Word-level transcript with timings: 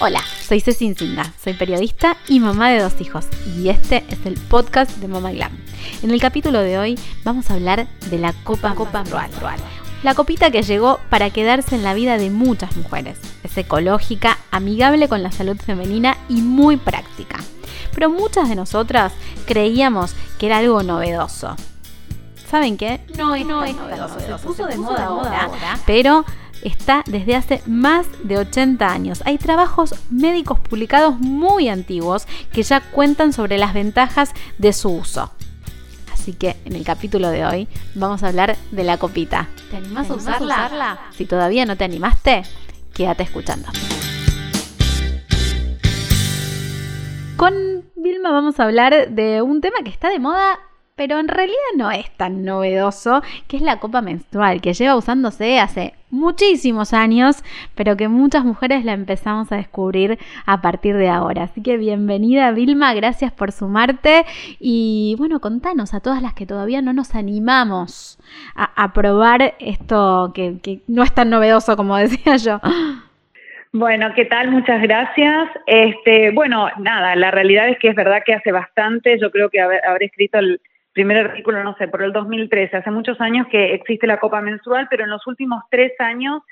Hola, 0.00 0.20
soy 0.42 0.60
Ceci 0.60 0.86
Incinga, 0.86 1.32
soy 1.42 1.54
periodista 1.54 2.16
y 2.26 2.40
mamá 2.40 2.70
de 2.70 2.80
dos 2.80 3.00
hijos 3.00 3.26
y 3.56 3.68
este 3.68 4.04
es 4.08 4.26
el 4.26 4.34
podcast 4.34 4.90
de 4.96 5.06
Mama 5.06 5.30
Glam. 5.30 5.52
En 6.02 6.10
el 6.10 6.20
capítulo 6.20 6.60
de 6.60 6.78
hoy 6.78 6.98
vamos 7.22 7.48
a 7.48 7.54
hablar 7.54 7.86
de 8.10 8.18
la 8.18 8.32
Copa 8.42 8.74
Copa 8.74 9.04
Rual. 9.04 9.30
La 10.02 10.14
copita 10.14 10.50
que 10.50 10.64
llegó 10.64 10.98
para 11.10 11.30
quedarse 11.30 11.76
en 11.76 11.84
la 11.84 11.94
vida 11.94 12.18
de 12.18 12.30
muchas 12.30 12.76
mujeres. 12.76 13.18
Es 13.44 13.56
ecológica, 13.56 14.38
amigable 14.50 15.08
con 15.08 15.22
la 15.22 15.30
salud 15.30 15.56
femenina 15.56 16.16
y 16.28 16.42
muy 16.42 16.76
práctica. 16.76 17.38
Pero 17.94 18.10
muchas 18.10 18.48
de 18.48 18.56
nosotras 18.56 19.12
creíamos 19.46 20.14
que 20.38 20.46
era 20.46 20.58
algo 20.58 20.82
novedoso. 20.82 21.54
¿Saben 22.50 22.76
qué? 22.76 23.00
No 23.16 23.36
es, 23.36 23.46
no 23.46 23.62
es 23.64 23.76
novedoso. 23.76 24.18
Se 24.18 24.34
puso 24.44 24.66
de 24.66 24.76
moda 24.76 25.04
ahora, 25.04 25.78
pero 25.86 26.24
está 26.64 27.04
desde 27.06 27.36
hace 27.36 27.62
más 27.66 28.06
de 28.24 28.38
80 28.38 28.90
años. 28.90 29.22
Hay 29.24 29.38
trabajos 29.38 29.94
médicos 30.10 30.58
publicados 30.58 31.18
muy 31.20 31.68
antiguos 31.68 32.26
que 32.52 32.62
ya 32.62 32.80
cuentan 32.80 33.32
sobre 33.32 33.58
las 33.58 33.74
ventajas 33.74 34.32
de 34.58 34.72
su 34.72 34.90
uso. 34.90 35.30
Así 36.12 36.32
que 36.32 36.56
en 36.64 36.74
el 36.74 36.84
capítulo 36.84 37.28
de 37.28 37.44
hoy 37.44 37.68
vamos 37.94 38.22
a 38.22 38.28
hablar 38.28 38.56
de 38.70 38.84
la 38.84 38.96
copita. 38.96 39.48
¿Te 39.70 39.76
animás, 39.76 40.10
a, 40.10 40.14
usarla? 40.14 41.00
Si 41.12 41.26
todavía 41.26 41.66
no 41.66 41.76
te 41.76 41.84
animaste, 41.84 42.42
quédate 42.94 43.24
escuchando. 43.24 43.68
Con 47.36 47.84
Vilma 47.96 48.30
vamos 48.30 48.58
a 48.58 48.64
hablar 48.64 49.10
de 49.10 49.42
un 49.42 49.60
tema 49.60 49.78
que 49.84 49.90
está 49.90 50.08
de 50.08 50.18
moda 50.18 50.58
pero 50.96 51.18
en 51.18 51.26
realidad 51.26 51.56
no 51.76 51.90
es 51.90 52.08
tan 52.16 52.44
novedoso, 52.44 53.22
que 53.48 53.56
es 53.56 53.62
la 53.62 53.80
copa 53.80 54.00
menstrual, 54.00 54.60
que 54.60 54.74
lleva 54.74 54.96
usándose 54.96 55.58
hace 55.58 55.94
muchísimos 56.10 56.92
años, 56.92 57.42
pero 57.74 57.96
que 57.96 58.06
muchas 58.06 58.44
mujeres 58.44 58.84
la 58.84 58.92
empezamos 58.92 59.50
a 59.50 59.56
descubrir 59.56 60.18
a 60.46 60.62
partir 60.62 60.96
de 60.96 61.08
ahora. 61.08 61.44
Así 61.44 61.62
que 61.62 61.76
bienvenida 61.76 62.52
Vilma, 62.52 62.94
gracias 62.94 63.32
por 63.32 63.50
sumarte 63.50 64.24
y 64.60 65.16
bueno, 65.18 65.40
contanos 65.40 65.94
a 65.94 66.00
todas 66.00 66.22
las 66.22 66.34
que 66.34 66.46
todavía 66.46 66.80
no 66.80 66.92
nos 66.92 67.16
animamos 67.16 68.18
a, 68.54 68.92
probar 68.92 69.54
esto 69.58 70.30
que, 70.32 70.60
que 70.62 70.80
no 70.86 71.02
es 71.02 71.12
tan 71.12 71.30
novedoso 71.30 71.76
como 71.76 71.96
decía 71.98 72.36
yo. 72.36 72.60
Bueno, 73.72 74.12
¿qué 74.14 74.26
tal? 74.26 74.52
Muchas 74.52 74.80
gracias. 74.82 75.50
Este, 75.66 76.30
bueno, 76.30 76.68
nada, 76.78 77.16
la 77.16 77.32
realidad 77.32 77.68
es 77.68 77.78
que 77.80 77.88
es 77.88 77.96
verdad 77.96 78.22
que 78.24 78.34
hace 78.34 78.52
bastante, 78.52 79.18
yo 79.20 79.32
creo 79.32 79.50
que 79.50 79.60
habré 79.60 80.06
escrito 80.06 80.38
el, 80.38 80.60
primer 80.94 81.18
artículo, 81.18 81.62
no 81.62 81.76
sé, 81.76 81.88
por 81.88 82.02
el 82.02 82.12
2013. 82.12 82.76
Hace 82.76 82.90
muchos 82.90 83.20
años 83.20 83.46
que 83.50 83.74
existe 83.74 84.06
la 84.06 84.20
copa 84.20 84.40
menstrual, 84.40 84.86
pero 84.88 85.04
en 85.04 85.10
los 85.10 85.26
últimos 85.26 85.64
tres 85.68 85.92
años 85.98 86.42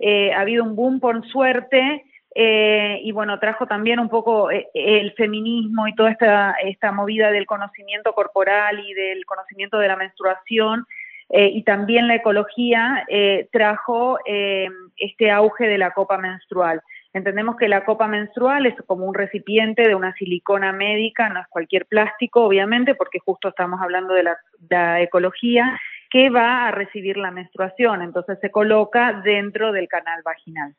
eh, 0.00 0.32
ha 0.32 0.40
habido 0.40 0.64
un 0.64 0.74
boom 0.74 0.98
por 0.98 1.24
suerte. 1.28 2.04
Eh, 2.34 3.00
y 3.02 3.12
bueno, 3.12 3.38
trajo 3.38 3.66
también 3.66 4.00
un 4.00 4.08
poco 4.08 4.50
eh, 4.50 4.68
el 4.72 5.12
feminismo 5.12 5.86
y 5.86 5.94
toda 5.94 6.12
esta, 6.12 6.56
esta 6.64 6.92
movida 6.92 7.30
del 7.30 7.44
conocimiento 7.44 8.12
corporal 8.14 8.80
y 8.80 8.94
del 8.94 9.24
conocimiento 9.26 9.78
de 9.78 9.88
la 9.88 9.96
menstruación 9.96 10.86
y 11.32 11.62
también 11.62 12.08
la 12.08 12.16
ecología 12.16 13.06
trajo 13.52 14.18
este 14.96 15.30
auge 15.30 15.68
de 15.68 15.78
la 15.78 15.92
copa 15.92 16.18
menstrual. 16.18 16.82
Entendemos 17.12 17.56
que 17.56 17.68
la 17.68 17.84
copa 17.84 18.06
menstrual 18.06 18.66
es 18.66 18.74
como 18.86 19.04
un 19.04 19.14
recipiente 19.14 19.88
de 19.88 19.96
una 19.96 20.14
silicona 20.14 20.72
médica, 20.72 21.28
no 21.28 21.40
es 21.40 21.46
cualquier 21.48 21.86
plástico, 21.86 22.44
obviamente, 22.44 22.94
porque 22.94 23.18
justo 23.18 23.48
estamos 23.48 23.80
hablando 23.82 24.14
de 24.14 24.22
la, 24.22 25.00
ecología, 25.00 25.78
que 26.08 26.30
va 26.30 26.68
a 26.68 26.70
recibir 26.70 27.16
la 27.16 27.30
menstruación, 27.30 28.02
entonces 28.02 28.38
se 28.40 28.50
coloca 28.50 29.12
dentro 29.24 29.72
del 29.72 29.88
canal 29.88 30.22
vaginal. 30.24 30.74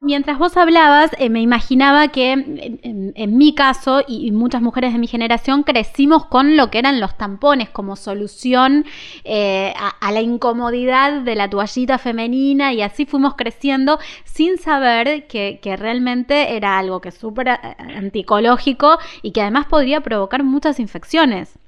Mientras 0.00 0.38
vos 0.38 0.56
hablabas, 0.56 1.10
eh, 1.18 1.28
me 1.28 1.40
imaginaba 1.40 2.06
que 2.06 2.30
en, 2.30 3.36
mi 3.36 3.52
caso 3.52 4.04
y, 4.06 4.30
muchas 4.30 4.62
mujeres 4.62 4.92
de 4.92 4.98
mi 5.00 5.08
generación 5.08 5.64
crecimos 5.64 6.24
con 6.24 6.56
lo 6.56 6.70
que 6.70 6.78
eran 6.78 7.00
los 7.00 7.16
tampones 7.18 7.68
como 7.68 7.96
solución 7.96 8.84
eh, 9.24 9.74
a, 9.76 10.12
la 10.12 10.20
incomodidad 10.20 11.22
de 11.22 11.34
la 11.34 11.50
toallita 11.50 11.98
femenina 11.98 12.72
y 12.72 12.82
así 12.82 13.06
fuimos 13.06 13.34
creciendo 13.34 13.98
sin 14.24 14.58
saber 14.58 15.26
que, 15.26 15.58
que 15.60 15.76
realmente 15.76 16.54
era 16.54 16.78
algo 16.78 17.00
que 17.00 17.08
es 17.08 17.16
súper 17.16 17.48
eh, 17.48 17.58
anticológico 17.96 18.98
y 19.22 19.32
que 19.32 19.42
además 19.42 19.66
podría 19.66 20.00
provocar 20.00 20.44
muchas 20.44 20.78
infecciones. 20.78 21.58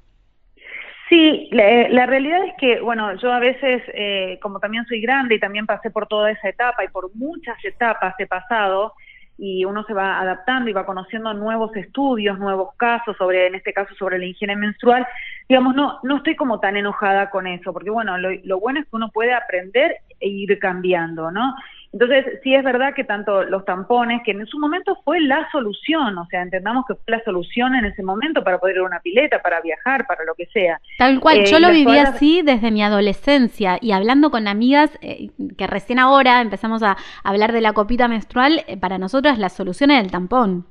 Sí, 1.10 1.48
la, 1.50 2.06
realidad 2.06 2.44
es 2.44 2.54
que, 2.56 2.80
bueno, 2.80 3.12
yo 3.16 3.32
a 3.32 3.40
veces, 3.40 3.82
eh, 3.94 4.38
como 4.40 4.60
también 4.60 4.86
soy 4.86 5.00
grande 5.00 5.34
y 5.34 5.40
también 5.40 5.66
pasé 5.66 5.90
por 5.90 6.06
toda 6.06 6.30
esa 6.30 6.48
etapa 6.48 6.84
y 6.84 6.88
por 6.88 7.12
muchas 7.16 7.56
etapas 7.64 8.14
he 8.20 8.28
pasado, 8.28 8.94
y 9.36 9.64
uno 9.64 9.82
se 9.84 9.92
va 9.92 10.20
adaptando 10.20 10.70
y 10.70 10.72
va 10.72 10.86
conociendo 10.86 11.34
nuevos 11.34 11.74
estudios, 11.74 12.38
nuevos 12.38 12.76
casos 12.76 13.16
sobre, 13.16 13.48
en 13.48 13.56
este 13.56 13.72
caso, 13.72 13.92
sobre 13.96 14.18
la 14.20 14.26
higiene 14.26 14.54
menstrual, 14.54 15.04
digamos, 15.50 15.74
no, 15.74 15.98
no 16.04 16.18
estoy 16.18 16.36
como 16.36 16.60
tan 16.60 16.76
enojada 16.76 17.28
con 17.28 17.48
eso, 17.48 17.72
porque 17.72 17.90
bueno, 17.90 18.16
lo, 18.18 18.30
lo 18.44 18.60
bueno 18.60 18.78
es 18.78 18.86
que 18.86 18.94
uno 18.94 19.08
puede 19.08 19.34
aprender 19.34 19.96
e 20.20 20.28
ir 20.28 20.56
cambiando, 20.60 21.32
¿no? 21.32 21.56
Entonces, 21.92 22.38
sí 22.44 22.54
es 22.54 22.62
verdad 22.62 22.94
que 22.94 23.02
tanto 23.02 23.42
los 23.42 23.64
tampones, 23.64 24.22
que 24.24 24.30
en 24.30 24.46
su 24.46 24.60
momento 24.60 24.96
fue 25.04 25.20
la 25.20 25.50
solución, 25.50 26.16
o 26.18 26.26
sea, 26.26 26.42
entendamos 26.42 26.84
que 26.86 26.94
fue 26.94 27.16
la 27.16 27.24
solución 27.24 27.74
en 27.74 27.84
ese 27.84 28.00
momento 28.04 28.44
para 28.44 28.58
poder 28.58 28.76
ir 28.76 28.82
a 28.82 28.84
una 28.84 29.00
pileta, 29.00 29.42
para 29.42 29.60
viajar, 29.60 30.06
para 30.06 30.24
lo 30.24 30.36
que 30.36 30.46
sea. 30.46 30.80
Tal 30.98 31.18
cual, 31.18 31.44
yo 31.44 31.56
eh, 31.56 31.60
lo 31.60 31.70
viví 31.70 31.98
así 31.98 32.42
desde 32.42 32.70
mi 32.70 32.84
adolescencia 32.84 33.76
y 33.80 33.90
hablando 33.90 34.30
con 34.30 34.46
amigas 34.46 34.96
eh, 35.02 35.30
que 35.58 35.66
recién 35.66 35.98
ahora 35.98 36.40
empezamos 36.40 36.84
a 36.84 36.96
hablar 37.24 37.50
de 37.50 37.60
la 37.60 37.72
copita 37.72 38.06
menstrual, 38.06 38.62
eh, 38.68 38.76
para 38.76 38.98
nosotras 38.98 39.40
la 39.40 39.48
solución 39.48 39.90
es 39.90 40.04
el 40.04 40.12
tampón. 40.12 40.64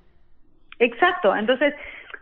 Exacto, 0.79 1.35
entonces 1.35 1.73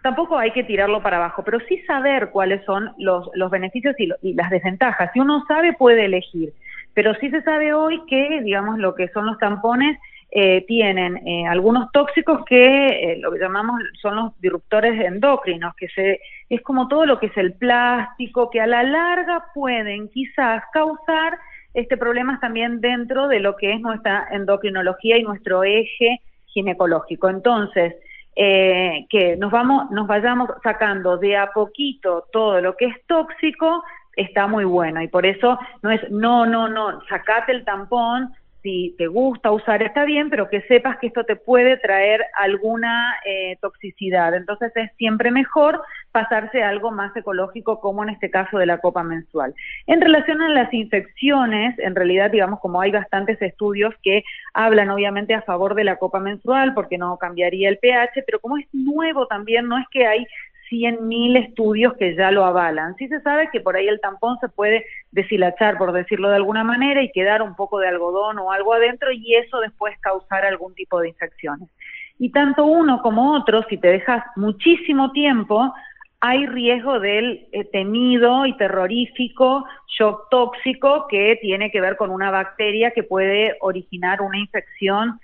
tampoco 0.07 0.37
hay 0.37 0.51
que 0.51 0.63
tirarlo 0.63 1.03
para 1.03 1.17
abajo, 1.17 1.43
pero 1.43 1.59
sí 1.67 1.79
saber 1.79 2.29
cuáles 2.29 2.63
son 2.63 2.93
los, 2.97 3.29
beneficios 3.51 3.93
y, 3.99 4.09
y 4.21 4.35
las 4.35 4.49
desventajas. 4.49 5.11
Si 5.11 5.19
uno 5.19 5.43
sabe, 5.49 5.73
puede 5.73 6.05
elegir. 6.05 6.53
Pero 6.93 7.13
sí 7.15 7.29
se 7.29 7.41
sabe 7.41 7.73
hoy 7.73 8.01
que, 8.07 8.39
digamos, 8.41 8.79
lo 8.79 8.95
que 8.95 9.09
son 9.09 9.25
los 9.25 9.37
tampones 9.37 9.99
eh, 10.31 10.63
tienen 10.65 11.17
eh, 11.27 11.45
algunos 11.45 11.91
tóxicos 11.91 12.45
que 12.45 12.87
eh, 12.87 13.17
lo 13.19 13.33
que 13.33 13.39
llamamos 13.39 13.81
son 14.01 14.15
los 14.15 14.39
disruptores 14.39 14.97
endocrinos, 15.05 15.75
que 15.75 15.89
se, 15.89 16.21
es 16.47 16.61
como 16.61 16.87
todo 16.87 17.05
lo 17.05 17.19
que 17.19 17.25
es 17.25 17.37
el 17.37 17.51
plástico, 17.53 18.49
que 18.49 18.61
a 18.61 18.67
la 18.67 18.83
larga 18.83 19.43
pueden 19.53 20.07
quizás 20.07 20.63
causar 20.71 21.37
este 21.73 21.97
problemas 21.97 22.39
también 22.39 22.79
dentro 22.79 23.27
de 23.27 23.41
lo 23.41 23.57
que 23.57 23.73
es 23.73 23.81
nuestra 23.81 24.25
endocrinología 24.31 25.17
y 25.17 25.23
nuestro 25.23 25.65
eje 25.65 26.21
ginecológico. 26.45 27.29
Entonces, 27.29 27.93
que 28.37 29.35
nos 29.39 29.51
vamos, 29.51 29.89
nos 29.89 30.05
vayamos 30.05 30.49
sacando 30.61 31.17
de 31.17 31.35
a 31.35 31.51
poquito 31.51 32.25
todo 32.31 32.61
lo 32.61 32.77
que 32.77 32.85
es 32.85 33.05
tóxico 33.07 33.83
está 34.17 34.47
muy 34.47 34.65
bueno 34.65 35.01
y 35.01 35.07
por 35.07 35.25
eso 35.25 35.57
no 35.81 35.91
es 35.91 36.01
no, 36.11 36.45
no, 36.45 36.67
no, 36.67 37.01
sacate 37.07 37.51
el 37.51 37.63
tampón, 37.63 38.33
si 38.61 38.95
te 38.97 39.07
gusta 39.07 39.51
usar 39.51 39.81
está 39.81 40.03
bien, 40.03 40.29
pero 40.29 40.49
que 40.49 40.61
sepas 40.63 40.97
que 40.97 41.07
esto 41.07 41.23
te 41.23 41.35
puede 41.35 41.77
traer 41.77 42.25
alguna 42.35 43.15
eh, 43.23 43.57
toxicidad. 43.61 44.33
Entonces 44.35 44.71
es 44.75 44.91
siempre 44.97 45.31
mejor 45.31 45.81
pasarse 46.17 46.63
a 46.63 46.69
algo 46.69 46.89
más 46.89 47.15
ecológico, 47.15 47.79
como 47.79 48.01
en 48.01 48.09
este 48.09 48.31
caso 48.31 48.57
de 48.57 48.65
la 48.65 48.79
copa 48.79 49.03
menstrual. 49.03 49.53
En 49.85 50.01
relación 50.01 50.41
a 50.41 50.49
las 50.49 50.73
infecciones, 50.73 51.77
en 51.77 51.93
realidad, 51.93 52.31
digamos, 52.31 52.59
como 52.59 52.81
hay 52.81 52.89
bastantes 52.89 53.39
estudios 53.39 53.93
que 54.01 54.23
hablan 54.51 54.89
obviamente 54.89 55.35
a 55.35 55.43
favor 55.43 55.75
de 55.75 55.83
la 55.83 55.97
copa 55.97 56.19
menstrual, 56.19 56.73
porque 56.73 56.97
no 56.97 57.17
cambiaría 57.17 57.69
el 57.69 57.77
pH, 57.77 58.23
pero 58.25 58.39
como 58.39 58.57
es 58.57 58.65
nuevo 58.73 59.27
también, 59.27 59.67
no 59.67 59.77
es 59.77 59.85
que 59.91 60.07
hay 60.07 60.25
100.000 60.71 61.37
estudios 61.37 61.93
que 61.97 62.15
ya 62.15 62.31
lo 62.31 62.45
avalan. 62.45 62.95
Sí 62.95 63.07
se 63.09 63.21
sabe 63.21 63.49
que 63.51 63.61
por 63.61 63.75
ahí 63.75 63.87
el 63.87 64.01
tampón 64.01 64.39
se 64.39 64.49
puede 64.49 64.87
deshilachar, 65.11 65.77
por 65.77 65.91
decirlo 65.91 66.29
de 66.29 66.37
alguna 66.37 66.63
manera, 66.63 67.03
y 67.03 67.11
quedar 67.11 67.43
un 67.43 67.55
poco 67.55 67.77
de 67.77 67.89
algodón 67.89 68.39
o 68.39 68.51
algo 68.51 68.73
adentro 68.73 69.11
y 69.11 69.35
eso 69.35 69.59
después 69.59 69.95
causar 69.99 70.45
algún 70.45 70.73
tipo 70.73 70.99
de 70.99 71.09
infecciones. 71.09 71.69
Y 72.17 72.31
tanto 72.31 72.65
uno 72.65 73.03
como 73.03 73.35
otro, 73.35 73.63
si 73.69 73.77
te 73.77 73.89
dejas 73.89 74.23
muchísimo 74.35 75.11
tiempo, 75.11 75.71
hay 76.19 76.47
riesgo 76.47 76.99
del 76.99 77.47
eh, 77.51 77.65
temido 77.65 78.45
y 78.45 78.57
terrorífico 78.57 79.65
shock 79.87 80.29
tóxico 80.29 81.07
que 81.07 81.37
tiene 81.41 81.69
que 81.69 81.81
ver 81.81 81.95
con 81.95 82.09
una 82.09 82.31
bacteria 82.31 82.91
que 82.91 83.03
puede 83.03 83.55
originar 83.61 84.21
una 84.21 84.39
infección 84.39 85.19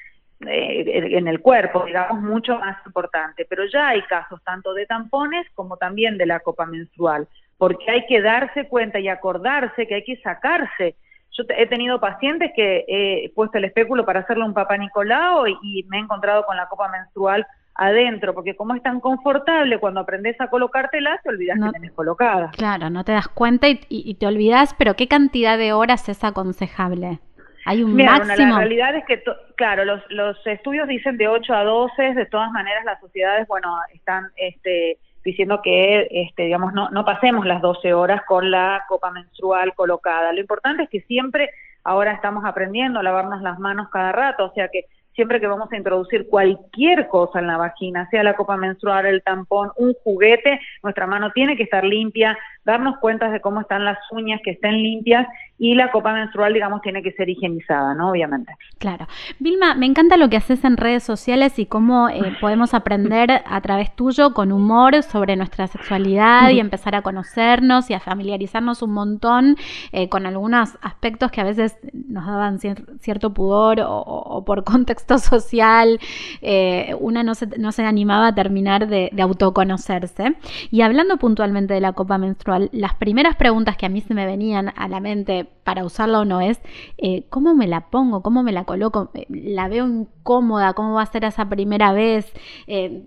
eh, 0.47 1.17
en 1.17 1.27
el 1.27 1.39
cuerpo, 1.41 1.85
digamos, 1.85 2.21
mucho 2.21 2.57
más 2.59 2.77
importante. 2.85 3.45
Pero 3.49 3.63
ya 3.65 3.89
hay 3.89 4.01
casos 4.03 4.43
tanto 4.43 4.73
de 4.73 4.85
tampones 4.85 5.47
como 5.55 5.77
también 5.77 6.17
de 6.17 6.25
la 6.25 6.41
copa 6.41 6.65
menstrual, 6.65 7.27
porque 7.57 7.89
hay 7.89 8.05
que 8.05 8.21
darse 8.21 8.67
cuenta 8.67 8.99
y 8.99 9.07
acordarse 9.07 9.87
que 9.87 9.95
hay 9.95 10.03
que 10.03 10.17
sacarse. 10.17 10.95
Yo 11.31 11.43
he 11.57 11.65
tenido 11.65 11.99
pacientes 11.99 12.51
que 12.55 12.85
he 12.87 13.31
puesto 13.33 13.57
el 13.57 13.65
espéculo 13.65 14.05
para 14.05 14.19
hacerle 14.19 14.43
un 14.43 14.53
papá 14.53 14.77
Nicolau 14.77 15.47
y, 15.47 15.83
me 15.89 15.97
he 15.97 16.01
encontrado 16.01 16.45
con 16.45 16.55
la 16.55 16.67
copa 16.67 16.89
menstrual 16.89 17.47
adentro, 17.75 18.33
porque 18.33 18.55
como 18.55 18.75
es 18.75 18.83
tan 18.83 18.99
confortable, 18.99 19.79
cuando 19.79 20.01
aprendes 20.01 20.39
a 20.39 20.47
colocártela, 20.47 21.19
te 21.23 21.29
olvidas 21.29 21.57
que 21.59 21.71
tenés 21.71 21.91
colocada. 21.91 22.51
Claro, 22.51 22.89
no 22.89 23.03
te 23.03 23.11
das 23.11 23.27
cuenta 23.27 23.67
y, 23.67 23.79
y 23.89 24.13
te 24.15 24.27
olvidas, 24.27 24.75
pero 24.77 24.95
¿qué 24.95 25.07
cantidad 25.07 25.57
de 25.57 25.73
horas 25.73 26.07
es 26.09 26.23
aconsejable? 26.23 27.19
¿Hay 27.65 27.83
un 27.83 27.95
máximo? 27.95 28.35
la 28.35 28.57
realidad 28.59 28.95
es 28.95 29.05
que, 29.05 29.23
claro, 29.55 29.85
los, 29.85 30.01
los 30.09 30.35
estudios 30.45 30.87
dicen 30.87 31.17
de 31.17 31.27
8 31.27 31.53
a 31.53 31.63
12, 31.63 32.13
de 32.13 32.25
todas 32.25 32.51
maneras 32.51 32.83
las 32.85 32.99
sociedades, 32.99 33.47
bueno, 33.47 33.77
están 33.93 34.25
este, 34.35 34.97
diciendo 35.23 35.61
que, 35.63 36.07
este, 36.11 36.43
digamos, 36.43 36.73
no, 36.73 36.89
no 36.89 37.05
pasemos 37.05 37.45
las 37.45 37.61
12 37.61 37.93
horas 37.93 38.21
con 38.27 38.51
la 38.51 38.83
copa 38.87 39.11
menstrual 39.11 39.73
colocada. 39.75 40.33
Lo 40.33 40.41
importante 40.41 40.83
es 40.83 40.89
que 40.89 41.01
siempre, 41.01 41.51
ahora 41.83 42.11
estamos 42.11 42.43
aprendiendo 42.45 42.99
a 42.99 43.03
lavarnos 43.03 43.41
las 43.41 43.59
manos 43.59 43.89
cada 43.89 44.11
rato, 44.11 44.45
o 44.45 44.53
sea 44.53 44.67
que 44.67 44.85
siempre 45.15 45.39
que 45.39 45.47
vamos 45.47 45.71
a 45.71 45.77
introducir 45.77 46.27
cualquier 46.27 47.07
cosa 47.07 47.39
en 47.39 47.47
la 47.47 47.57
vagina, 47.57 48.09
sea 48.09 48.23
la 48.23 48.35
copa 48.35 48.57
menstrual, 48.57 49.05
el 49.05 49.23
tampón, 49.23 49.71
un 49.77 49.93
juguete, 50.03 50.59
nuestra 50.81 51.07
mano 51.07 51.31
tiene 51.31 51.55
que 51.55 51.63
estar 51.63 51.83
limpia, 51.83 52.37
darnos 52.65 52.97
cuenta 52.99 53.29
de 53.29 53.41
cómo 53.41 53.61
están 53.61 53.85
las 53.85 53.97
uñas, 54.11 54.41
que 54.43 54.51
estén 54.51 54.81
limpias 54.81 55.27
y 55.57 55.75
la 55.75 55.91
copa 55.91 56.13
menstrual, 56.13 56.53
digamos, 56.53 56.81
tiene 56.81 57.03
que 57.03 57.11
ser 57.11 57.29
higienizada, 57.29 57.93
¿no? 57.93 58.11
Obviamente. 58.11 58.53
Claro. 58.79 59.07
Vilma, 59.39 59.75
me 59.75 59.85
encanta 59.85 60.17
lo 60.17 60.29
que 60.29 60.37
haces 60.37 60.63
en 60.65 60.77
redes 60.77 61.03
sociales 61.03 61.59
y 61.59 61.65
cómo 61.65 62.09
eh, 62.09 62.35
podemos 62.41 62.73
aprender 62.73 63.29
a 63.45 63.61
través 63.61 63.95
tuyo 63.95 64.33
con 64.33 64.51
humor 64.51 65.03
sobre 65.03 65.35
nuestra 65.35 65.67
sexualidad 65.67 66.49
y 66.49 66.59
empezar 66.59 66.95
a 66.95 67.01
conocernos 67.01 67.89
y 67.89 67.93
a 67.93 67.99
familiarizarnos 67.99 68.81
un 68.81 68.93
montón 68.93 69.55
eh, 69.91 70.09
con 70.09 70.25
algunos 70.25 70.77
aspectos 70.81 71.31
que 71.31 71.41
a 71.41 71.45
veces 71.45 71.77
nos 71.93 72.25
daban 72.25 72.59
cierto 72.59 73.33
pudor 73.33 73.77
o, 73.85 74.43
por 74.45 74.63
contexto 74.63 75.02
social, 75.17 75.99
eh, 76.41 76.95
una 76.99 77.23
no 77.23 77.35
se, 77.35 77.47
no 77.57 77.71
se 77.71 77.83
animaba 77.83 78.27
a 78.27 78.35
terminar 78.35 78.87
de 78.87 79.11
autoconocerse. 79.19 80.35
Y 80.71 80.81
hablando 80.81 81.17
puntualmente 81.17 81.73
de 81.73 81.81
la 81.81 81.93
copa 81.93 82.17
menstrual, 82.17 82.69
las 82.71 82.93
primeras 82.95 83.35
preguntas 83.35 83.77
que 83.77 83.85
a 83.85 83.89
mí 83.89 84.01
se 84.01 84.13
me 84.13 84.25
venían 84.25 84.73
a 84.75 84.87
la 84.87 84.99
mente 84.99 85.47
para 85.63 85.85
usarla 85.85 86.19
o 86.19 86.25
no 86.25 86.41
es, 86.41 86.59
eh, 86.97 87.25
¿cómo 87.29 87.55
me 87.55 87.67
la 87.67 87.89
pongo? 87.89 88.21
¿Cómo 88.21 88.43
me 88.43 88.51
la 88.51 88.65
coloco? 88.65 89.11
Eh, 89.13 89.25
¿La 89.29 89.67
veo 89.67 90.07
incómoda? 90.23 90.73
¿Cómo 90.73 90.95
va 90.95 91.01
a 91.01 91.05
ser 91.05 91.25
esa 91.25 91.49
primera 91.49 91.91
vez? 91.91 92.33
Eh, 92.67 93.01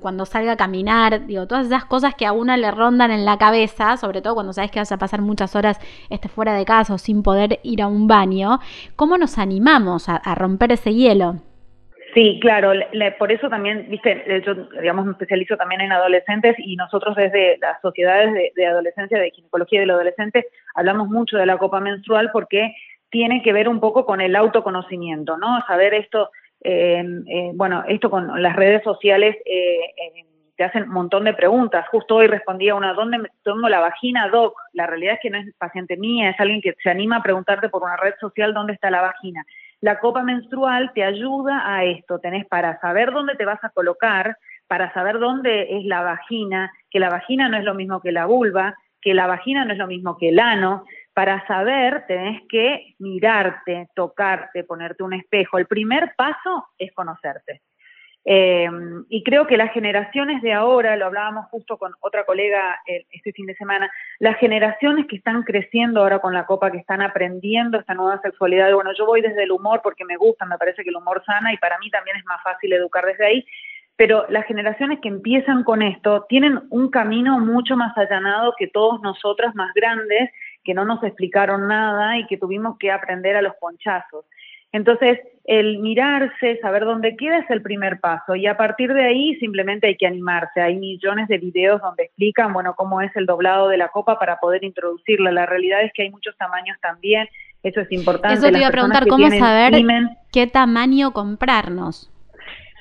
cuando 0.00 0.24
salga 0.24 0.52
a 0.52 0.56
caminar, 0.56 1.26
digo, 1.26 1.46
todas 1.46 1.66
esas 1.66 1.84
cosas 1.84 2.14
que 2.14 2.26
a 2.26 2.32
una 2.32 2.56
le 2.56 2.70
rondan 2.70 3.10
en 3.10 3.24
la 3.24 3.38
cabeza, 3.38 3.96
sobre 3.96 4.22
todo 4.22 4.34
cuando 4.34 4.52
sabes 4.52 4.70
que 4.70 4.78
vas 4.78 4.92
a 4.92 4.98
pasar 4.98 5.20
muchas 5.20 5.56
horas 5.56 5.78
este, 6.10 6.28
fuera 6.28 6.54
de 6.54 6.64
casa 6.64 6.94
o 6.94 6.98
sin 6.98 7.22
poder 7.22 7.58
ir 7.64 7.82
a 7.82 7.88
un 7.88 8.06
baño, 8.06 8.60
¿cómo 8.96 9.18
nos 9.18 9.38
animamos 9.38 10.08
a 10.08 10.34
romper 10.34 10.72
ese 10.72 10.94
hielo? 10.94 11.40
Sí, 12.14 12.38
claro, 12.40 12.72
por 13.18 13.30
eso 13.30 13.48
también, 13.48 13.86
viste, 13.88 14.42
yo 14.44 14.54
digamos 14.80 15.06
me 15.06 15.12
especializo 15.12 15.56
también 15.56 15.80
en 15.80 15.92
adolescentes 15.92 16.56
y 16.58 16.74
nosotros 16.74 17.14
desde 17.14 17.56
las 17.58 17.80
sociedades 17.80 18.52
de, 18.54 18.66
adolescencia, 18.66 19.18
de 19.18 19.30
ginecología 19.30 19.80
del 19.80 19.90
adolescente, 19.90 20.46
hablamos 20.74 21.08
mucho 21.08 21.36
de 21.36 21.46
la 21.46 21.56
copa 21.58 21.78
menstrual 21.78 22.30
porque 22.32 22.74
tiene 23.10 23.42
que 23.42 23.52
ver 23.52 23.68
un 23.68 23.78
poco 23.78 24.06
con 24.06 24.20
el 24.20 24.34
autoconocimiento, 24.34 25.36
¿no? 25.36 25.60
Saber 25.66 25.94
esto, 25.94 26.24
eh, 26.24 26.28
eh, 26.28 26.39
bueno, 27.54 27.84
esto 27.88 28.10
con 28.10 28.42
las 28.42 28.56
redes 28.56 28.82
sociales 28.82 29.36
eh, 29.44 30.24
te 30.60 30.64
hacen 30.64 30.82
un 30.82 30.90
montón 30.90 31.24
de 31.24 31.32
preguntas. 31.32 31.88
Justo 31.88 32.16
hoy 32.16 32.26
respondía 32.26 32.74
una, 32.74 32.92
¿dónde 32.92 33.16
me 33.16 33.28
tomo 33.42 33.70
la 33.70 33.80
vagina, 33.80 34.28
doc? 34.28 34.54
La 34.74 34.86
realidad 34.86 35.14
es 35.14 35.20
que 35.22 35.30
no 35.30 35.38
es 35.38 35.54
paciente 35.56 35.96
mía, 35.96 36.28
es 36.28 36.38
alguien 36.38 36.60
que 36.60 36.74
se 36.82 36.90
anima 36.90 37.16
a 37.16 37.22
preguntarte 37.22 37.70
por 37.70 37.82
una 37.82 37.96
red 37.96 38.12
social 38.20 38.52
dónde 38.52 38.74
está 38.74 38.90
la 38.90 39.00
vagina. 39.00 39.42
La 39.80 39.98
copa 40.00 40.22
menstrual 40.22 40.92
te 40.94 41.02
ayuda 41.02 41.62
a 41.64 41.84
esto, 41.84 42.18
tenés 42.18 42.46
para 42.46 42.78
saber 42.80 43.10
dónde 43.10 43.36
te 43.36 43.46
vas 43.46 43.64
a 43.64 43.70
colocar, 43.70 44.36
para 44.66 44.92
saber 44.92 45.18
dónde 45.18 45.78
es 45.78 45.86
la 45.86 46.02
vagina, 46.02 46.70
que 46.90 47.00
la 47.00 47.08
vagina 47.08 47.48
no 47.48 47.56
es 47.56 47.64
lo 47.64 47.74
mismo 47.74 48.02
que 48.02 48.12
la 48.12 48.26
vulva, 48.26 48.76
que 49.00 49.14
la 49.14 49.26
vagina 49.26 49.64
no 49.64 49.72
es 49.72 49.78
lo 49.78 49.86
mismo 49.86 50.18
que 50.18 50.28
el 50.28 50.38
ano. 50.38 50.84
Para 51.20 51.46
saber 51.46 52.06
tenés 52.06 52.40
que 52.48 52.94
mirarte, 52.98 53.90
tocarte, 53.94 54.64
ponerte 54.64 55.02
un 55.02 55.12
espejo. 55.12 55.58
El 55.58 55.66
primer 55.66 56.14
paso 56.16 56.68
es 56.78 56.94
conocerte. 56.94 57.60
Eh, 58.24 58.66
y 59.10 59.22
creo 59.22 59.46
que 59.46 59.58
las 59.58 59.70
generaciones 59.74 60.40
de 60.40 60.54
ahora, 60.54 60.96
lo 60.96 61.04
hablábamos 61.04 61.44
justo 61.50 61.76
con 61.76 61.92
otra 62.00 62.24
colega 62.24 62.80
eh, 62.86 63.04
este 63.10 63.32
fin 63.32 63.44
de 63.44 63.54
semana, 63.54 63.92
las 64.18 64.38
generaciones 64.38 65.04
que 65.08 65.16
están 65.16 65.42
creciendo 65.42 66.00
ahora 66.00 66.20
con 66.20 66.32
la 66.32 66.46
copa, 66.46 66.70
que 66.70 66.78
están 66.78 67.02
aprendiendo 67.02 67.78
esta 67.78 67.92
nueva 67.92 68.18
sexualidad, 68.22 68.72
bueno, 68.72 68.92
yo 68.96 69.04
voy 69.04 69.20
desde 69.20 69.42
el 69.42 69.52
humor 69.52 69.82
porque 69.82 70.06
me 70.06 70.16
gusta, 70.16 70.46
me 70.46 70.56
parece 70.56 70.82
que 70.82 70.88
el 70.88 70.96
humor 70.96 71.22
sana 71.26 71.52
y 71.52 71.58
para 71.58 71.78
mí 71.80 71.90
también 71.90 72.16
es 72.16 72.24
más 72.24 72.42
fácil 72.42 72.72
educar 72.72 73.04
desde 73.04 73.26
ahí, 73.26 73.44
pero 74.00 74.24
las 74.30 74.46
generaciones 74.46 74.98
que 75.02 75.08
empiezan 75.08 75.62
con 75.64 75.82
esto 75.82 76.24
tienen 76.26 76.60
un 76.70 76.88
camino 76.88 77.38
mucho 77.38 77.76
más 77.76 77.94
allanado 77.98 78.54
que 78.58 78.66
todos 78.66 79.02
nosotras 79.02 79.54
más 79.54 79.74
grandes, 79.74 80.30
que 80.64 80.74
no 80.74 80.84
nos 80.84 81.02
explicaron 81.02 81.68
nada 81.68 82.18
y 82.18 82.26
que 82.26 82.36
tuvimos 82.36 82.76
que 82.78 82.90
aprender 82.90 83.36
a 83.36 83.42
los 83.42 83.54
ponchazos. 83.60 84.24
Entonces, 84.72 85.18
el 85.44 85.78
mirarse, 85.78 86.58
saber 86.60 86.84
dónde 86.84 87.16
queda 87.16 87.38
es 87.38 87.50
el 87.50 87.60
primer 87.60 87.98
paso 87.98 88.36
y 88.36 88.46
a 88.46 88.56
partir 88.56 88.94
de 88.94 89.04
ahí 89.04 89.34
simplemente 89.36 89.88
hay 89.88 89.96
que 89.96 90.06
animarse. 90.06 90.60
Hay 90.60 90.76
millones 90.76 91.26
de 91.26 91.38
videos 91.38 91.80
donde 91.80 92.04
explican, 92.04 92.52
bueno, 92.52 92.74
cómo 92.76 93.00
es 93.00 93.14
el 93.16 93.26
doblado 93.26 93.68
de 93.68 93.78
la 93.78 93.88
copa 93.88 94.18
para 94.18 94.38
poder 94.38 94.62
introducirla. 94.62 95.32
La 95.32 95.46
realidad 95.46 95.82
es 95.82 95.92
que 95.92 96.02
hay 96.02 96.10
muchos 96.10 96.36
tamaños 96.36 96.78
también, 96.80 97.28
eso 97.62 97.80
es 97.80 97.90
importante. 97.90 98.38
Eso 98.38 98.50
te 98.50 98.58
iba 98.58 98.68
a 98.68 98.70
preguntar, 98.70 99.06
¿cómo 99.08 99.28
saber 99.30 99.72
qué 100.32 100.46
tamaño 100.46 101.12
comprarnos? 101.12 102.10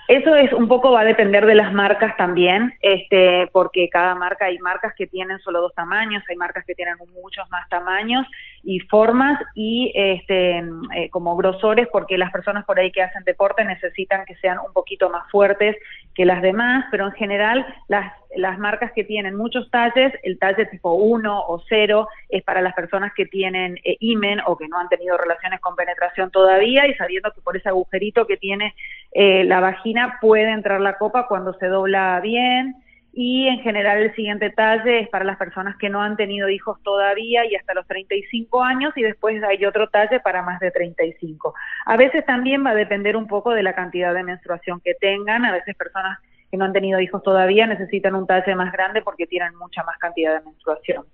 Eso 0.10 0.34
es 0.34 0.52
un 0.54 0.68
poco 0.68 0.90
va 0.90 1.02
a 1.02 1.06
depender 1.06 1.46
de 1.46 1.54
las 1.54 1.72
marcas 1.72 2.18
también, 2.18 2.74
este, 2.82 3.48
porque 3.52 3.90
cada 3.90 4.16
marca 4.16 4.46
hay 4.46 4.58
marcas 4.58 4.96
que 4.98 5.06
tienen 5.06 5.38
solo 5.38 5.62
dos 5.62 5.76
tamaños, 5.76 6.24
hay 6.28 6.36
marcas 6.36 6.66
que 6.66 6.74
tienen 6.74 6.96
muchos 7.22 7.48
más 7.52 7.70
tamaños 7.70 8.26
y 8.64 8.80
formas 8.80 9.40
y 9.54 9.92
este, 9.94 10.64
eh, 10.96 11.12
como 11.12 11.36
grosores, 11.36 11.88
porque 11.92 12.18
las 12.18 12.32
personas 12.32 12.66
por 12.66 12.80
ahí 12.80 12.92
que 12.92 13.04
hacen 13.04 13.24
deporte 13.24 13.64
necesitan 13.64 14.26
que 14.26 14.34
sean 14.38 14.58
un 14.58 14.74
poquito 14.74 15.12
más 15.12 15.30
fuertes 15.30 15.76
que 16.16 16.26
las 16.26 16.42
demás, 16.42 16.86
pero 16.90 17.06
en 17.06 17.12
general 17.12 17.64
las, 17.88 18.12
las 18.36 18.60
marcas 18.60 18.92
que 18.94 19.04
tienen 19.04 19.36
muchos 19.36 19.70
talles, 19.72 20.14
el 20.24 20.38
talle 20.38 20.66
tipo 20.68 20.94
1 20.94 21.46
o 21.48 21.64
0 21.68 22.08
es 22.30 22.44
para 22.44 22.62
las 22.62 22.74
personas 22.74 23.12
que 23.16 23.26
tienen 23.26 23.78
eh, 23.84 23.98
imen 24.00 24.40
o 24.46 24.58
que 24.58 24.68
no 24.68 24.78
han 24.78 24.90
tenido 24.90 25.18
relaciones 25.18 25.60
con 25.60 25.76
penetración 25.76 26.30
todavía 26.30 26.88
y 26.88 26.94
sabiendo 26.96 27.32
que 27.32 27.42
por 27.42 27.58
ese 27.58 27.70
agujerito 27.70 28.28
que 28.28 28.38
tiene 28.38 28.76
eh, 29.12 29.44
la 29.46 29.60
vagina 29.60 30.20
puede 30.22 30.52
entrar 30.52 30.80
la 30.80 30.98
copa 30.98 31.28
cuando 31.28 31.54
se 31.54 31.68
dobla 31.68 32.20
bien 32.22 32.76
y 33.12 33.48
en 33.48 33.60
general 33.62 33.98
el 33.98 34.16
siguiente 34.16 34.52
talle 34.52 35.00
es 35.00 35.10
para 35.10 35.26
las 35.26 35.38
personas 35.38 35.76
que 35.78 35.90
no 35.90 36.02
han 36.02 36.16
tenido 36.16 36.48
hijos 36.50 36.78
todavía 36.84 37.44
y 37.46 37.56
hasta 37.56 37.74
los 37.74 37.88
35 37.88 38.64
años 38.64 38.94
y 38.96 39.02
después 39.02 39.44
hay 39.44 39.66
otro 39.66 39.90
talle 39.90 40.20
para 40.20 40.44
más 40.44 40.60
de 40.60 40.70
35. 40.70 41.56
A 41.86 41.98
veces 41.98 42.24
también 42.26 42.64
va 42.64 42.72
a 42.72 42.76
depender 42.76 43.18
un 43.18 43.28
poco 43.28 43.52
de 43.52 43.64
la 43.64 43.74
cantidad 43.74 44.14
de 44.14 44.24
menstruación 44.24 44.80
que 44.82 44.94
tengan, 44.94 45.44
a 45.44 45.52
veces 45.52 45.76
personas 45.76 46.20
que 46.50 46.58
no 46.58 46.66
han 46.66 46.74
tenido 46.74 47.00
hijos 47.00 47.24
todavía 47.24 47.68
necesitan 47.68 48.16
un 48.16 48.28
talle 48.28 48.56
más 48.56 48.72
grande 48.72 49.02
porque 49.02 49.28
tienen 49.28 49.56
mucha 49.56 49.84
más 49.84 49.98
cantidad 49.98 50.34
de 50.34 50.46
menstruación. 50.46 51.06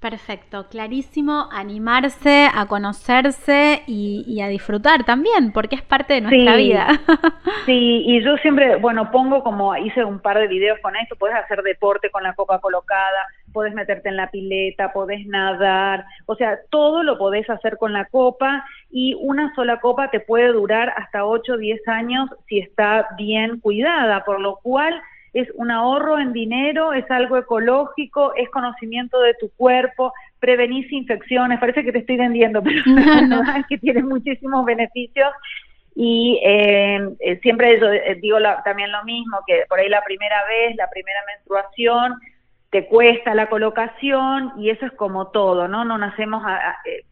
Perfecto, 0.00 0.66
clarísimo, 0.70 1.50
animarse 1.52 2.48
a 2.54 2.64
conocerse 2.64 3.82
y, 3.86 4.40
a 4.40 4.48
disfrutar 4.48 5.04
también, 5.04 5.52
porque 5.52 5.76
es 5.76 5.82
parte 5.82 6.14
de 6.14 6.20
nuestra 6.22 6.56
vida. 6.56 6.88
sí, 7.66 8.04
y 8.06 8.24
yo 8.24 8.38
siempre, 8.38 8.76
bueno, 8.76 9.10
pongo 9.10 9.42
como, 9.42 9.76
hice 9.76 10.02
un 10.02 10.18
par 10.18 10.38
de 10.38 10.48
videos 10.48 10.78
con 10.80 10.96
esto, 10.96 11.16
puedes 11.16 11.36
hacer 11.36 11.62
deporte 11.62 12.08
con 12.08 12.22
la 12.22 12.32
copa 12.32 12.60
colocada, 12.60 13.26
puedes 13.52 13.74
meterte 13.74 14.08
en 14.08 14.16
la 14.16 14.30
pileta, 14.30 14.92
podés 14.92 15.26
nadar, 15.26 16.04
o 16.26 16.34
sea, 16.36 16.58
todo 16.70 17.02
lo 17.02 17.18
podés 17.18 17.48
hacer 17.50 17.76
con 17.76 17.92
la 17.92 18.06
copa 18.06 18.64
y 18.90 19.14
una 19.20 19.54
sola 19.54 19.80
copa 19.80 20.10
te 20.10 20.20
puede 20.20 20.48
durar 20.48 20.92
hasta 20.96 21.24
8 21.24 21.52
o 21.52 21.56
10 21.56 21.88
años 21.88 22.30
si 22.48 22.58
está 22.58 23.08
bien 23.16 23.60
cuidada, 23.60 24.24
por 24.24 24.40
lo 24.40 24.56
cual 24.56 25.00
es 25.32 25.48
un 25.54 25.70
ahorro 25.70 26.18
en 26.18 26.32
dinero, 26.32 26.92
es 26.92 27.08
algo 27.10 27.36
ecológico, 27.36 28.34
es 28.34 28.48
conocimiento 28.50 29.20
de 29.20 29.34
tu 29.34 29.50
cuerpo, 29.50 30.12
prevenís 30.40 30.90
infecciones, 30.92 31.60
parece 31.60 31.84
que 31.84 31.92
te 31.92 31.98
estoy 31.98 32.16
vendiendo, 32.16 32.62
pero 32.64 32.82
no, 33.28 33.42
es 33.56 33.66
que 33.68 33.78
tiene 33.78 34.02
muchísimos 34.02 34.64
beneficios 34.64 35.30
y 35.94 36.40
eh, 36.44 36.98
eh, 37.20 37.38
siempre 37.42 37.78
yo 37.78 37.92
eh, 37.92 38.18
digo 38.20 38.38
también 38.64 38.90
lo 38.90 39.04
mismo, 39.04 39.38
que 39.46 39.64
por 39.68 39.78
ahí 39.78 39.88
la 39.88 40.02
primera 40.02 40.44
vez, 40.46 40.76
la 40.76 40.88
primera 40.88 41.20
menstruación, 41.26 42.14
te 42.70 42.86
cuesta 42.86 43.34
la 43.34 43.48
colocación 43.48 44.52
y 44.56 44.70
eso 44.70 44.86
es 44.86 44.92
como 44.92 45.28
todo, 45.28 45.66
¿no? 45.66 45.84
No 45.84 45.98
nacemos 45.98 46.42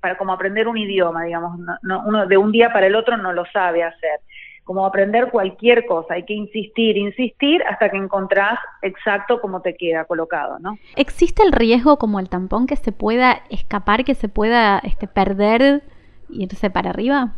para 0.00 0.16
como 0.16 0.32
aprender 0.32 0.68
un 0.68 0.78
idioma, 0.78 1.24
digamos, 1.24 1.58
uno 2.06 2.26
de 2.26 2.36
un 2.36 2.52
día 2.52 2.72
para 2.72 2.86
el 2.86 2.94
otro 2.94 3.16
no 3.16 3.32
lo 3.32 3.44
sabe 3.46 3.82
hacer 3.82 4.20
como 4.68 4.84
aprender 4.84 5.30
cualquier 5.30 5.86
cosa, 5.86 6.12
hay 6.12 6.26
que 6.26 6.34
insistir, 6.34 6.98
insistir 6.98 7.62
hasta 7.62 7.88
que 7.88 7.96
encontrás 7.96 8.58
exacto 8.82 9.40
cómo 9.40 9.62
te 9.62 9.74
queda 9.74 10.04
colocado, 10.04 10.58
¿no? 10.58 10.76
¿Existe 10.94 11.42
el 11.42 11.52
riesgo 11.52 11.96
como 11.96 12.20
el 12.20 12.28
tampón 12.28 12.66
que 12.66 12.76
se 12.76 12.92
pueda 12.92 13.44
escapar, 13.48 14.04
que 14.04 14.14
se 14.14 14.28
pueda 14.28 14.78
este, 14.80 15.08
perder 15.08 15.84
y 16.28 16.44
irse 16.44 16.68
para 16.68 16.90
arriba? 16.90 17.32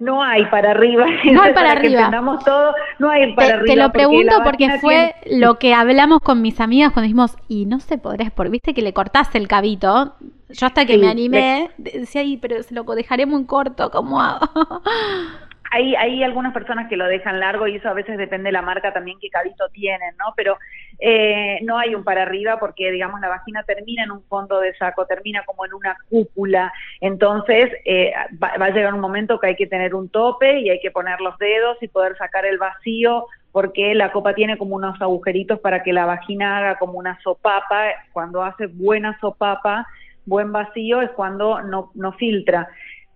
No 0.00 0.22
hay 0.22 0.46
para 0.46 0.72
arriba. 0.72 1.06
No 1.30 1.42
hay 1.42 1.52
para, 1.54 1.72
arriba. 1.72 2.10
todo, 2.44 2.74
no 2.98 3.10
hay 3.10 3.34
para 3.34 3.48
te, 3.48 3.54
arriba. 3.54 3.74
Te 3.74 3.80
lo 3.80 3.92
pregunto 3.92 4.34
porque, 4.42 4.78
fue 4.80 5.14
lo 5.26 5.58
que 5.58 5.74
hablamos 5.74 6.20
con 6.20 6.42
mis 6.42 6.58
amigas 6.60 6.92
cuando 6.92 7.04
dijimos, 7.04 7.36
y 7.48 7.66
no 7.66 7.78
se 7.78 7.98
podrás, 7.98 8.32
por 8.32 8.50
viste 8.50 8.74
que 8.74 8.82
le 8.82 8.92
cortaste 8.92 9.38
el 9.38 9.46
cabito. 9.46 10.14
Yo 10.48 10.66
hasta 10.66 10.84
que 10.84 10.98
me 10.98 11.08
animé, 11.08 11.70
decía, 11.76 12.22
ahí, 12.22 12.36
pero 12.36 12.60
se 12.62 12.74
lo 12.74 12.82
dejaré 12.82 13.26
muy 13.26 13.44
corto, 13.44 13.90
¿cómo 13.90 14.20
hago? 14.20 14.48
hay, 15.70 15.94
hay 15.94 16.22
algunas 16.22 16.52
personas 16.52 16.88
que 16.88 16.96
lo 16.96 17.06
dejan 17.06 17.40
largo 17.40 17.66
y 17.66 17.76
eso 17.76 17.88
a 17.88 17.94
veces 17.94 18.18
depende 18.18 18.48
de 18.48 18.52
la 18.52 18.62
marca 18.62 18.92
también 18.92 19.18
que 19.20 19.30
cabito 19.30 19.68
tienen, 19.68 20.16
¿no? 20.18 20.32
Pero 20.36 20.58
eh, 20.98 21.58
no 21.62 21.78
hay 21.78 21.94
un 21.94 22.02
para 22.02 22.22
arriba 22.22 22.58
porque, 22.58 22.90
digamos, 22.90 23.20
la 23.20 23.28
vagina 23.28 23.62
termina 23.62 24.04
en 24.04 24.10
un 24.10 24.22
fondo 24.24 24.60
de 24.60 24.74
saco, 24.74 25.06
termina 25.06 25.44
como 25.44 25.64
en 25.64 25.74
una 25.74 25.96
cúpula. 26.08 26.72
Entonces, 27.00 27.70
eh, 27.84 28.12
va, 28.42 28.52
va, 28.60 28.66
a 28.66 28.70
llegar 28.70 28.92
un 28.94 29.00
momento 29.00 29.38
que 29.38 29.48
hay 29.48 29.56
que 29.56 29.66
tener 29.66 29.94
un 29.94 30.08
tope 30.08 30.58
y 30.58 30.70
hay 30.70 30.80
que 30.80 30.90
poner 30.90 31.20
los 31.20 31.38
dedos 31.38 31.76
y 31.80 31.88
poder 31.88 32.16
sacar 32.16 32.44
el 32.44 32.58
vacío 32.58 33.26
porque 33.52 33.94
la 33.94 34.12
copa 34.12 34.34
tiene 34.34 34.58
como 34.58 34.76
unos 34.76 35.00
agujeritos 35.00 35.58
para 35.60 35.82
que 35.82 35.92
la 35.92 36.06
vagina 36.06 36.58
haga 36.58 36.78
como 36.78 36.98
una 36.98 37.18
sopapa. 37.22 37.86
Cuando 38.12 38.42
hace 38.42 38.66
buena 38.66 39.18
sopapa, 39.20 39.86
buen 40.24 40.52
vacío, 40.52 41.02
es 41.02 41.10
cuando 41.10 41.60
no, 41.62 41.90
no 41.94 42.12
filtra. 42.12 42.68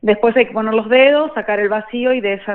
Después 0.04 0.36
hay 0.36 0.44
que 0.44 0.52
poner 0.52 0.74
los 0.74 0.86
dedos, 0.90 1.32
sacar 1.34 1.60
el 1.60 1.70
vacío 1.70 2.12
y 2.12 2.20
de 2.20 2.34
esa 2.34 2.54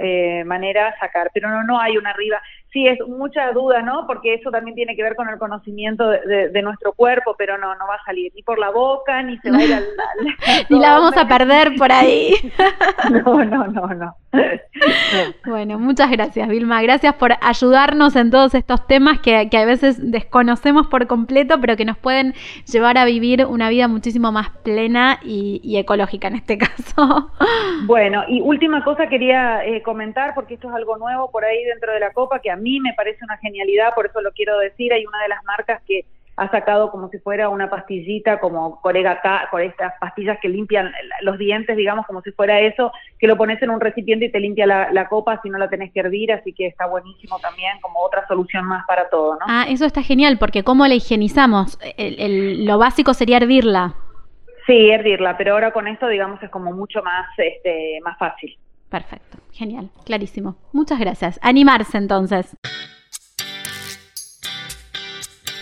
eh, 0.00 0.44
manera 0.44 0.94
sacar. 1.00 1.30
Pero 1.32 1.48
no, 1.48 1.64
no 1.64 1.80
hay 1.80 1.96
una 1.96 2.10
arriba 2.10 2.42
sí 2.72 2.86
es 2.86 2.98
mucha 3.06 3.50
duda, 3.52 3.82
¿no? 3.82 4.06
Porque 4.06 4.34
eso 4.34 4.50
también 4.50 4.74
tiene 4.74 4.94
que 4.94 5.02
ver 5.02 5.16
con 5.16 5.28
el 5.28 5.38
conocimiento 5.38 6.08
de, 6.08 6.62
nuestro 6.62 6.92
cuerpo, 6.92 7.34
pero 7.38 7.56
no, 7.56 7.74
no 7.74 7.86
va 7.86 7.94
a 7.94 8.04
salir 8.04 8.32
ni 8.34 8.42
por 8.42 8.58
la 8.58 8.70
boca, 8.70 9.22
ni 9.22 9.38
se 9.38 9.50
va 9.50 9.58
a 9.58 9.64
ir 9.64 9.74
al... 9.74 9.84
ni 10.68 10.78
la 10.78 10.98
vamos 10.98 11.16
a 11.16 11.26
perder 11.26 11.74
por 11.78 11.90
ahí. 11.90 12.34
no, 13.10 13.44
no, 13.44 13.66
no, 13.68 13.86
no. 13.94 14.16
bueno, 15.46 15.78
muchas 15.78 16.10
gracias, 16.10 16.48
Vilma. 16.48 16.82
Gracias 16.82 17.14
por 17.14 17.32
ayudarnos 17.40 18.14
en 18.16 18.30
todos 18.30 18.54
estos 18.54 18.86
temas 18.86 19.20
que, 19.20 19.48
a 19.50 19.64
veces 19.64 20.10
desconocemos 20.10 20.86
por 20.86 21.06
completo, 21.06 21.60
pero 21.60 21.76
que 21.76 21.84
nos 21.84 21.98
pueden 21.98 22.34
llevar 22.70 22.98
a 22.98 23.04
vivir 23.04 23.46
una 23.46 23.68
vida 23.68 23.88
muchísimo 23.88 24.32
más 24.32 24.50
plena 24.62 25.18
y, 25.22 25.76
ecológica 25.78 26.28
en 26.28 26.36
este 26.36 26.58
caso. 26.58 27.30
bueno, 27.86 28.24
y 28.28 28.40
última 28.40 28.84
cosa 28.84 29.08
quería 29.08 29.64
eh, 29.64 29.82
comentar, 29.82 30.34
porque 30.34 30.54
esto 30.54 30.68
es 30.68 30.74
algo 30.74 30.98
nuevo 30.98 31.30
por 31.30 31.44
ahí 31.44 31.64
dentro 31.64 31.92
de 31.92 32.00
la 32.00 32.12
Copa, 32.12 32.40
que 32.40 32.50
a 32.50 32.56
mí 32.56 32.80
me 32.80 32.92
parece 32.94 33.24
una 33.24 33.38
genialidad, 33.38 33.94
por 33.94 34.06
eso 34.06 34.20
lo 34.20 34.32
quiero 34.32 34.58
decir. 34.58 34.92
Hay 34.92 35.06
una 35.06 35.22
de 35.22 35.28
las 35.28 35.44
marcas 35.44 35.82
que 35.86 36.04
ha 36.38 36.48
sacado 36.50 36.90
como 36.92 37.08
si 37.08 37.18
fuera 37.18 37.48
una 37.48 37.68
pastillita, 37.68 38.38
como 38.38 38.80
Corega 38.80 39.20
con 39.50 39.60
estas 39.60 39.92
pastillas 40.00 40.38
que 40.40 40.48
limpian 40.48 40.92
los 41.22 41.36
dientes, 41.36 41.76
digamos, 41.76 42.06
como 42.06 42.22
si 42.22 42.30
fuera 42.30 42.60
eso, 42.60 42.92
que 43.18 43.26
lo 43.26 43.36
pones 43.36 43.60
en 43.60 43.70
un 43.70 43.80
recipiente 43.80 44.26
y 44.26 44.30
te 44.30 44.38
limpia 44.38 44.66
la, 44.66 45.08
copa 45.08 45.40
si 45.42 45.50
no 45.50 45.58
la 45.58 45.68
tenés 45.68 45.92
que 45.92 46.00
hervir, 46.00 46.32
así 46.32 46.52
que 46.52 46.66
está 46.66 46.86
buenísimo 46.86 47.40
también 47.40 47.80
como 47.80 48.00
otra 48.00 48.26
solución 48.28 48.64
más 48.66 48.86
para 48.86 49.08
todo, 49.08 49.34
¿no? 49.34 49.40
Ah, 49.48 49.66
eso 49.68 49.84
está 49.84 50.02
genial, 50.02 50.38
porque 50.38 50.62
¿cómo 50.62 50.86
la 50.86 50.94
higienizamos? 50.94 51.78
lo 51.98 52.78
básico 52.78 53.14
sería 53.14 53.38
hervirla. 53.38 53.94
Sí, 54.66 54.90
hervirla, 54.90 55.36
pero 55.36 55.54
ahora 55.54 55.72
con 55.72 55.88
esto, 55.88 56.06
digamos, 56.06 56.40
es 56.42 56.50
como 56.50 56.72
mucho 56.72 57.02
más, 57.02 57.26
este, 57.38 57.98
más 58.04 58.16
fácil. 58.18 58.56
Perfecto, 58.88 59.38
genial, 59.52 59.90
clarísimo. 60.04 60.56
Muchas 60.72 61.00
gracias. 61.00 61.40
Animarse 61.42 61.98
entonces. 61.98 62.56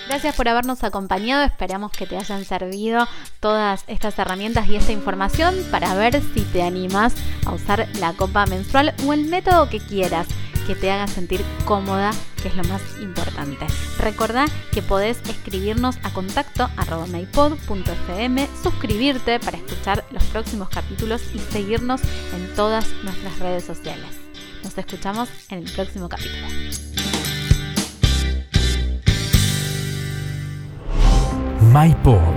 Gracias 0.08 0.36
por 0.36 0.48
habernos 0.48 0.84
acompañado, 0.84 1.44
esperamos 1.44 1.90
que 1.92 2.06
te 2.06 2.16
hayan 2.16 2.44
servido 2.44 3.08
todas 3.40 3.84
estas 3.88 4.18
herramientas 4.18 4.68
y 4.68 4.76
esta 4.76 4.92
información 4.92 5.54
para 5.70 5.94
ver 5.94 6.22
si 6.34 6.42
te 6.42 6.62
animas 6.62 7.14
a 7.44 7.52
usar 7.52 7.88
la 7.98 8.12
copa 8.12 8.46
menstrual 8.46 8.94
o 9.06 9.12
el 9.12 9.25
método 9.25 9.68
que 9.68 9.80
quieras 9.80 10.28
que 10.66 10.75
te 10.75 10.90
haga 10.90 11.06
sentir 11.06 11.44
cómoda, 11.64 12.10
que 12.42 12.48
es 12.48 12.56
lo 12.56 12.64
más 12.64 12.82
importante. 13.00 13.66
Recordá 13.98 14.46
que 14.72 14.82
podés 14.82 15.18
escribirnos 15.28 15.96
a 16.02 16.12
contacto 16.12 16.68
maypod.fm, 17.08 18.48
suscribirte 18.62 19.38
para 19.38 19.58
escuchar 19.58 20.04
los 20.10 20.25
próximos 20.25 20.68
capítulos 20.68 21.22
y 21.34 21.38
seguirnos 21.38 22.00
en 22.34 22.54
todas 22.56 22.88
nuestras 23.04 23.38
redes 23.38 23.64
sociales. 23.64 24.10
Nos 24.64 24.76
escuchamos 24.76 25.28
en 25.50 25.58
el 25.58 25.72
próximo 25.72 26.08
capítulo. 26.08 26.86
MyPod. 31.73 32.35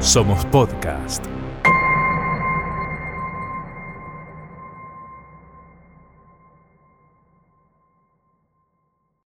Somos 0.00 0.44
podcast. 0.52 1.41